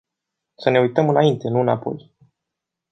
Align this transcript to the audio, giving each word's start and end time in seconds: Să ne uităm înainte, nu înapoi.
Să 0.55 0.69
ne 0.69 0.79
uităm 0.79 1.09
înainte, 1.09 1.49
nu 1.49 1.59
înapoi. 1.59 2.11